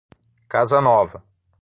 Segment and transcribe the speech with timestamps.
[0.49, 1.21] Casa Nova